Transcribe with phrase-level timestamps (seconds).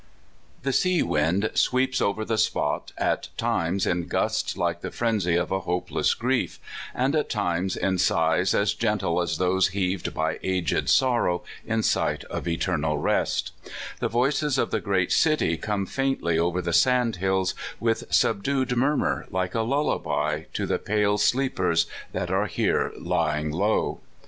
[0.63, 5.49] THE sea wind sweeps over the spot at times in gusts like the frenzy of
[5.51, 6.59] hopeless grief,
[6.95, 12.23] and at times in sighs as gentle as those heaved by aged sorrow in sight
[12.23, 13.51] of eternal rest
[13.99, 19.27] The voices of the great city come faintly over the sand hills, with subdued murmur
[19.29, 23.99] like a lullaby to the pale sleepers that are here lying low.